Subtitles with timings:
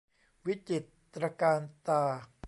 [0.45, 2.03] วิจิตรตระการตา